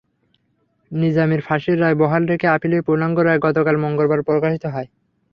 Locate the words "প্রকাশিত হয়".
4.27-4.87